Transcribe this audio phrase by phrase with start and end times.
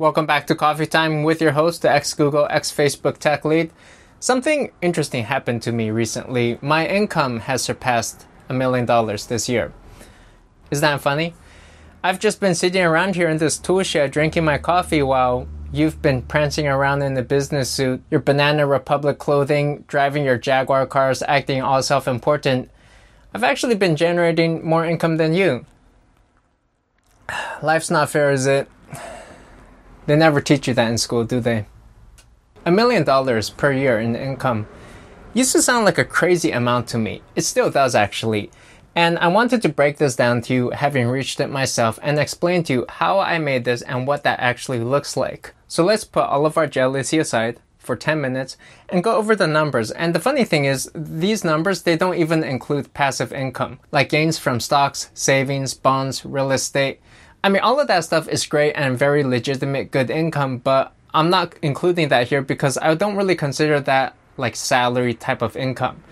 [0.00, 3.70] Welcome back to Coffee Time with your host, the ex Google, ex Facebook tech lead.
[4.18, 6.58] Something interesting happened to me recently.
[6.62, 9.74] My income has surpassed a million dollars this year.
[10.70, 11.34] Isn't that funny?
[12.02, 16.00] I've just been sitting around here in this tool shed drinking my coffee while you've
[16.00, 21.22] been prancing around in a business suit, your Banana Republic clothing, driving your Jaguar cars,
[21.28, 22.70] acting all self important.
[23.34, 25.66] I've actually been generating more income than you.
[27.62, 28.66] Life's not fair, is it?
[30.10, 31.66] They never teach you that in school, do they?
[32.64, 34.66] A million dollars per year in income
[35.34, 37.22] used to sound like a crazy amount to me.
[37.36, 38.50] It still does, actually.
[38.96, 42.64] And I wanted to break this down to you, having reached it myself, and explain
[42.64, 45.54] to you how I made this and what that actually looks like.
[45.68, 48.56] So let's put all of our jealousy aside for 10 minutes
[48.88, 49.92] and go over the numbers.
[49.92, 54.40] And the funny thing is, these numbers, they don't even include passive income, like gains
[54.40, 57.00] from stocks, savings, bonds, real estate.
[57.42, 61.30] I mean, all of that stuff is great and very legitimate good income, but I'm
[61.30, 66.02] not including that here because I don't really consider that like salary type of income.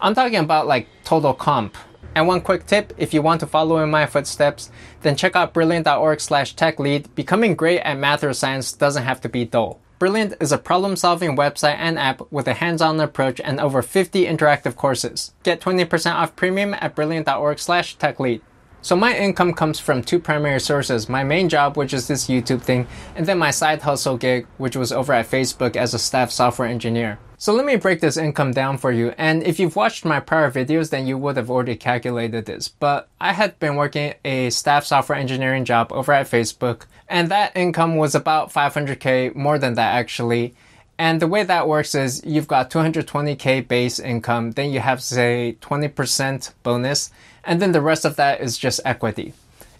[0.00, 1.76] I'm talking about like total comp.
[2.14, 4.70] And one quick tip, if you want to follow in my footsteps,
[5.02, 7.14] then check out brilliant.org slash tech lead.
[7.14, 9.80] Becoming great at math or science doesn't have to be dull.
[10.00, 13.82] Brilliant is a problem solving website and app with a hands on approach and over
[13.82, 15.34] 50 interactive courses.
[15.42, 18.40] Get 20% off premium at brilliant.org slash tech lead.
[18.82, 21.08] So my income comes from two primary sources.
[21.08, 24.74] My main job, which is this YouTube thing, and then my side hustle gig, which
[24.74, 27.18] was over at Facebook as a staff software engineer.
[27.36, 29.14] So let me break this income down for you.
[29.16, 32.68] And if you've watched my prior videos, then you would have already calculated this.
[32.68, 37.56] But I had been working a staff software engineering job over at Facebook, and that
[37.56, 40.54] income was about 500k, more than that actually.
[41.00, 45.56] And the way that works is you've got 220k base income, then you have say
[45.62, 47.10] 20% bonus,
[47.42, 49.32] and then the rest of that is just equity.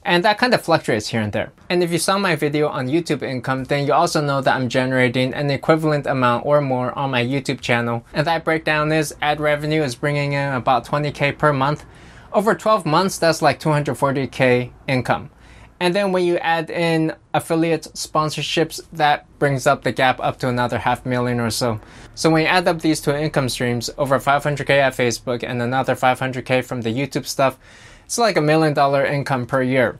[0.02, 1.52] And that kind of fluctuates here and there.
[1.68, 4.70] And if you saw my video on YouTube income, then you also know that I'm
[4.70, 8.02] generating an equivalent amount or more on my YouTube channel.
[8.14, 11.84] And that breakdown is ad revenue is bringing in about 20k per month.
[12.32, 15.28] Over 12 months, that's like 240k income.
[15.80, 20.48] And then when you add in affiliate sponsorships, that brings up the gap up to
[20.48, 21.80] another half million or so.
[22.14, 25.96] So when you add up these two income streams, over 500k at Facebook and another
[25.96, 27.58] 500k from the YouTube stuff,
[28.04, 29.98] it's like a million dollar income per year.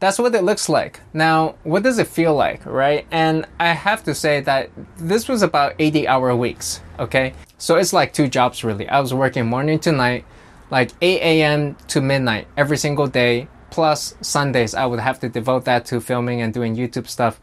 [0.00, 1.00] That's what it looks like.
[1.14, 3.06] Now, what does it feel like, right?
[3.10, 4.68] And I have to say that
[4.98, 7.32] this was about 80 hour weeks, okay?
[7.56, 8.86] So it's like two jobs really.
[8.86, 10.26] I was working morning to night,
[10.70, 11.76] like 8 a.m.
[11.88, 16.40] to midnight every single day, plus Sundays, I would have to devote that to filming
[16.40, 17.38] and doing YouTube stuff.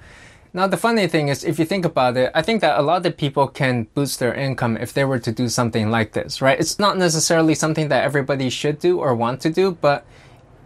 [0.52, 3.06] Now, the funny thing is, if you think about it, I think that a lot
[3.06, 6.60] of people can boost their income if they were to do something like this, right?
[6.60, 10.08] It's not necessarily something that everybody should do or want to do, but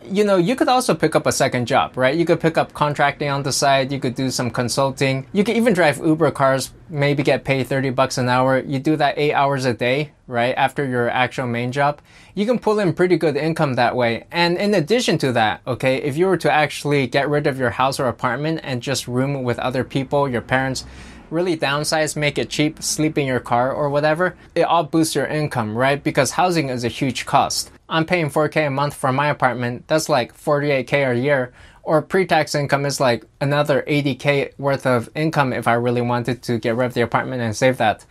[0.10, 2.16] you know, you could also pick up a second job, right?
[2.16, 3.92] You could pick up contracting on the side.
[3.92, 5.28] You could do some consulting.
[5.34, 8.60] You could even drive Uber cars, maybe get paid 30 bucks an hour.
[8.60, 10.54] You do that eight hours a day, right?
[10.56, 12.02] After your actual main job.
[12.36, 14.26] You can pull in pretty good income that way.
[14.32, 17.72] And in addition to that, okay, if you were to actually get rid of your
[17.72, 20.86] house or apartment and just room with other people, your parents,
[21.30, 25.28] really downsize, make it cheap, sleep in your car or whatever, it all boosts your
[25.28, 26.04] income, right?
[26.04, 27.72] Because housing is a huge cost.
[27.90, 29.88] I'm paying 4k a month for my apartment.
[29.88, 31.54] That's like 48k a year.
[31.84, 36.60] Or pre-tax income is like another 80k worth of income if I really wanted to
[36.60, 38.06] get rid of the apartment and save that.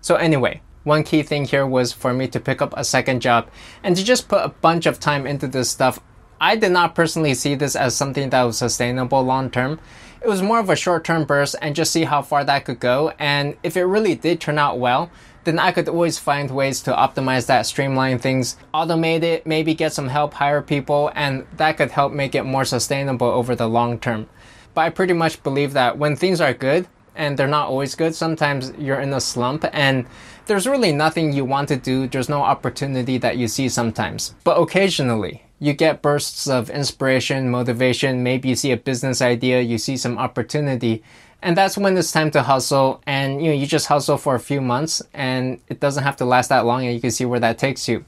[0.00, 3.50] So anyway, one key thing here was for me to pick up a second job
[3.82, 5.98] and to just put a bunch of time into this stuff.
[6.40, 9.80] I did not personally see this as something that was sustainable long term.
[10.26, 12.80] It was more of a short term burst and just see how far that could
[12.80, 13.12] go.
[13.16, 15.08] And if it really did turn out well,
[15.44, 19.92] then I could always find ways to optimize that, streamline things, automate it, maybe get
[19.92, 24.00] some help, hire people, and that could help make it more sustainable over the long
[24.00, 24.28] term.
[24.74, 28.12] But I pretty much believe that when things are good, and they're not always good,
[28.12, 30.06] sometimes you're in a slump and
[30.46, 34.34] there's really nothing you want to do, there's no opportunity that you see sometimes.
[34.42, 39.78] But occasionally, you get bursts of inspiration, motivation, maybe you see a business idea, you
[39.78, 41.02] see some opportunity,
[41.42, 44.40] and that's when it's time to hustle and you know you just hustle for a
[44.40, 47.40] few months and it doesn't have to last that long and you can see where
[47.40, 48.04] that takes you.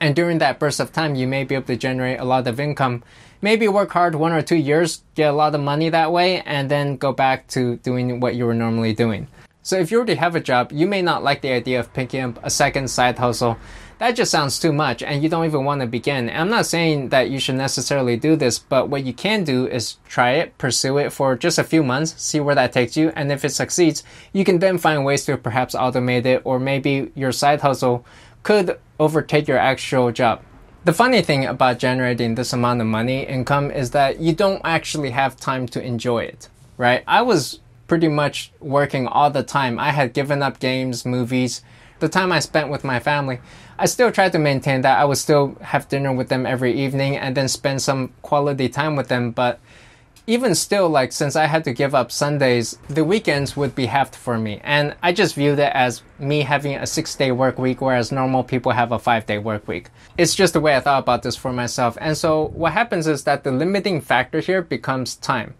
[0.00, 2.60] And during that burst of time you may be able to generate a lot of
[2.60, 3.02] income.
[3.40, 6.70] Maybe work hard one or two years get a lot of money that way and
[6.70, 9.28] then go back to doing what you were normally doing.
[9.62, 12.20] So if you already have a job you may not like the idea of picking
[12.20, 13.58] up a second side hustle
[13.98, 16.28] that just sounds too much and you don't even want to begin.
[16.28, 19.96] I'm not saying that you should necessarily do this, but what you can do is
[20.06, 23.32] try it, pursue it for just a few months, see where that takes you, and
[23.32, 27.32] if it succeeds, you can then find ways to perhaps automate it or maybe your
[27.32, 28.04] side hustle
[28.42, 30.42] could overtake your actual job.
[30.84, 35.10] The funny thing about generating this amount of money income is that you don't actually
[35.10, 36.48] have time to enjoy it.
[36.76, 37.02] right?
[37.06, 39.78] I was pretty much working all the time.
[39.78, 41.62] I had given up games, movies,
[41.98, 43.40] the time I spent with my family.
[43.78, 44.98] I still tried to maintain that.
[44.98, 48.96] I would still have dinner with them every evening and then spend some quality time
[48.96, 49.60] with them, but
[50.28, 54.16] even still, like since I had to give up Sundays, the weekends would be halved
[54.16, 54.60] for me.
[54.64, 58.42] And I just viewed it as me having a six day work week, whereas normal
[58.42, 59.88] people have a five day work week.
[60.18, 61.96] It's just the way I thought about this for myself.
[62.00, 65.54] And so what happens is that the limiting factor here becomes time.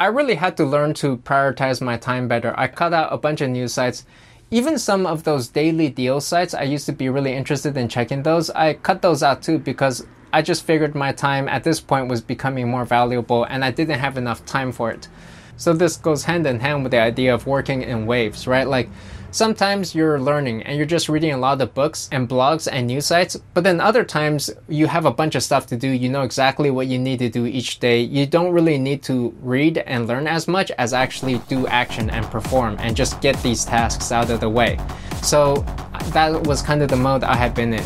[0.00, 2.52] I really had to learn to prioritize my time better.
[2.58, 4.04] I cut out a bunch of news sites.
[4.50, 8.22] Even some of those daily deal sites, I used to be really interested in checking
[8.22, 8.50] those.
[8.50, 12.20] I cut those out too because I just figured my time at this point was
[12.20, 15.08] becoming more valuable and I didn't have enough time for it.
[15.56, 18.66] So this goes hand in hand with the idea of working in waves, right?
[18.66, 18.90] Like
[19.34, 23.06] sometimes you're learning and you're just reading a lot of books and blogs and news
[23.06, 25.88] sites, but then other times you have a bunch of stuff to do.
[25.88, 28.00] You know exactly what you need to do each day.
[28.00, 32.24] You don't really need to read and learn as much as actually do action and
[32.26, 34.78] perform and just get these tasks out of the way.
[35.20, 35.56] So
[36.12, 37.84] that was kind of the mode I had been in.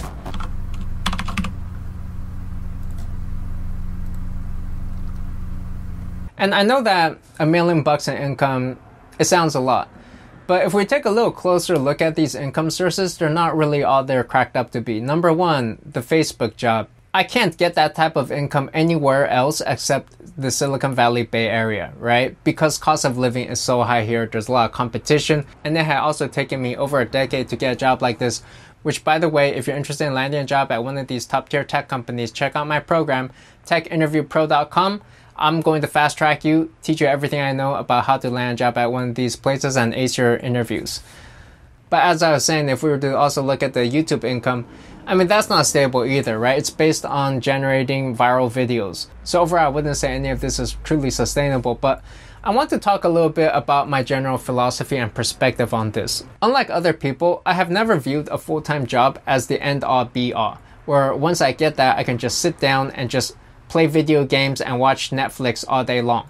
[6.36, 8.78] And I know that a million bucks in income,
[9.18, 9.88] it sounds a lot.
[10.48, 13.84] But if we take a little closer look at these income sources, they're not really
[13.84, 14.98] all they're cracked up to be.
[14.98, 16.88] Number one, the Facebook job.
[17.12, 21.92] I can't get that type of income anywhere else except the Silicon Valley Bay Area,
[21.98, 22.34] right?
[22.44, 25.44] Because cost of living is so high here, there's a lot of competition.
[25.64, 28.42] And it had also taken me over a decade to get a job like this,
[28.82, 31.26] which by the way, if you're interested in landing a job at one of these
[31.26, 33.30] top tier tech companies, check out my program,
[33.66, 35.02] techinterviewpro.com.
[35.38, 38.54] I'm going to fast track you, teach you everything I know about how to land
[38.54, 41.00] a job at one of these places and ace your interviews.
[41.90, 44.66] But as I was saying, if we were to also look at the YouTube income,
[45.06, 46.58] I mean, that's not stable either, right?
[46.58, 49.06] It's based on generating viral videos.
[49.24, 52.02] So overall, I wouldn't say any of this is truly sustainable, but
[52.42, 56.24] I want to talk a little bit about my general philosophy and perspective on this.
[56.42, 60.04] Unlike other people, I have never viewed a full time job as the end all
[60.04, 63.36] be all, where once I get that, I can just sit down and just
[63.68, 66.28] play video games, and watch Netflix all day long.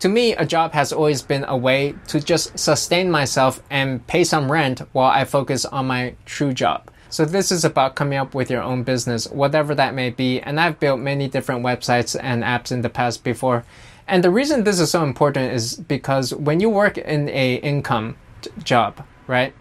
[0.00, 4.24] To me, a job has always been a way to just sustain myself and pay
[4.24, 6.90] some rent while I focus on my true job.
[7.10, 10.40] So this is about coming up with your own business, whatever that may be.
[10.40, 13.64] And I've built many different websites and apps in the past before.
[14.06, 18.16] And the reason this is so important is because when you work in a income
[18.62, 19.52] job, right?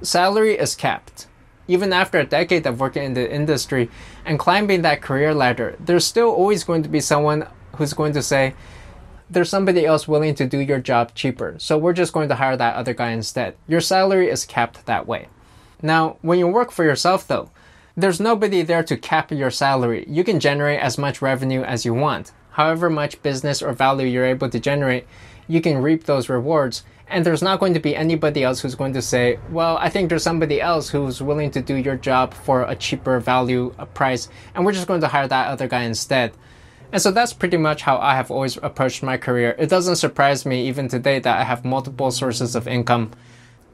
[0.00, 1.26] Salary is capped
[1.68, 3.90] even after a decade of working in the industry
[4.24, 8.22] and climbing that career ladder, there's still always going to be someone who's going to
[8.22, 8.54] say,
[9.30, 12.56] there's somebody else willing to do your job cheaper, so we're just going to hire
[12.56, 13.56] that other guy instead.
[13.66, 15.28] Your salary is capped that way.
[15.80, 17.50] Now, when you work for yourself though,
[17.96, 20.04] there's nobody there to cap your salary.
[20.08, 22.32] You can generate as much revenue as you want.
[22.52, 25.06] However much business or value you're able to generate,
[25.48, 28.94] you can reap those rewards and there's not going to be anybody else who's going
[28.94, 32.62] to say, well, I think there's somebody else who's willing to do your job for
[32.62, 36.32] a cheaper value a price, and we're just going to hire that other guy instead.
[36.90, 39.54] And so that's pretty much how I have always approached my career.
[39.58, 43.12] It doesn't surprise me even today that I have multiple sources of income.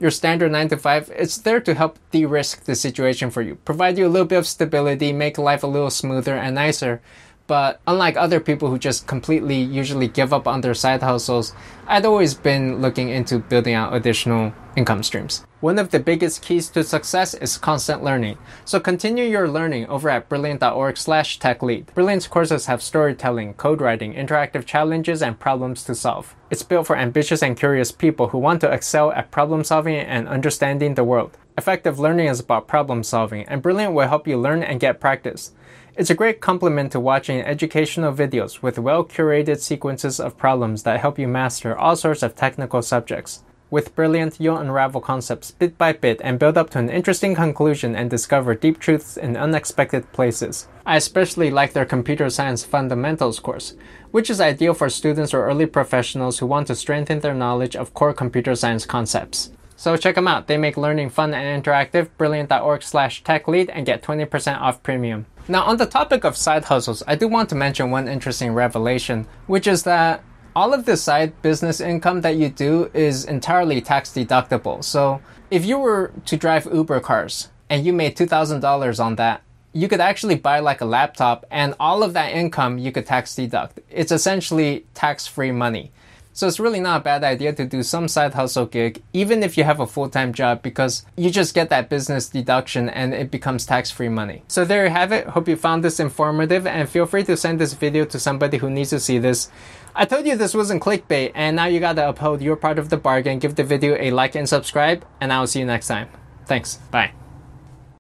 [0.01, 3.57] Your standard 9 to 5, it's there to help de risk the situation for you,
[3.57, 7.01] provide you a little bit of stability, make life a little smoother and nicer.
[7.49, 11.55] But unlike other people who just completely usually give up on their side hustles,
[11.87, 15.47] I'd always been looking into building out additional income streams.
[15.61, 18.37] One of the biggest keys to success is constant learning.
[18.67, 21.87] So continue your learning over at brilliant.org slash techlead.
[21.95, 26.37] Brilliant's courses have storytelling, code writing, interactive challenges, and problems to solve.
[26.51, 30.29] It's built for ambitious and curious people who want to excel at problem solving and
[30.29, 31.39] understanding the world.
[31.57, 35.51] Effective learning is about problem solving, and Brilliant will help you learn and get practice.
[35.99, 41.01] It's a great complement to watching educational videos with well curated sequences of problems that
[41.01, 43.43] help you master all sorts of technical subjects.
[43.69, 47.97] With Brilliant, you'll unravel concepts bit by bit and build up to an interesting conclusion
[47.97, 50.69] and discover deep truths in unexpected places.
[50.87, 53.75] I especially like their Computer Science Fundamentals course,
[54.13, 57.93] which is ideal for students or early professionals who want to strengthen their knowledge of
[57.95, 59.51] core computer science concepts.
[59.75, 60.47] So check them out.
[60.47, 62.09] They make learning fun and interactive.
[62.19, 65.27] Brilliant.org slash techlead and get 20% off premium.
[65.51, 69.27] Now, on the topic of side hustles, I do want to mention one interesting revelation,
[69.47, 70.23] which is that
[70.55, 74.85] all of the side business income that you do is entirely tax deductible.
[74.85, 79.89] So, if you were to drive Uber cars and you made $2,000 on that, you
[79.89, 83.81] could actually buy like a laptop and all of that income you could tax deduct.
[83.91, 85.93] It's essentially tax free money.
[86.39, 89.59] So it's really not a bad idea to do some side hustle gig, even if
[89.59, 93.33] you have a full time job, because you just get that business deduction and it
[93.33, 94.45] becomes tax free money.
[94.47, 95.27] So there you have it.
[95.27, 98.71] Hope you found this informative and feel free to send this video to somebody who
[98.71, 99.51] needs to see this.
[99.97, 102.99] I told you this wasn't clickbait, and now you gotta uphold your part of the
[102.99, 103.41] bargain.
[103.41, 106.09] Give the video a like and subscribe, and I will see you next time.
[106.47, 106.77] Thanks.
[106.93, 107.28] Bye.